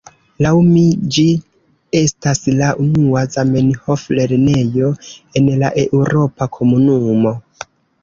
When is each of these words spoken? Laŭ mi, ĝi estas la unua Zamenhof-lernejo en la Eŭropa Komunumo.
Laŭ 0.43 0.51
mi, 0.69 0.85
ĝi 1.17 1.25
estas 1.99 2.41
la 2.63 2.71
unua 2.85 3.23
Zamenhof-lernejo 3.37 4.93
en 5.43 5.55
la 5.63 5.75
Eŭropa 5.87 6.53
Komunumo. 6.61 7.41